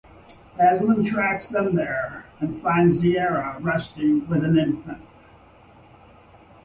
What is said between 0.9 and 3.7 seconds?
tracks them there, and finds Zira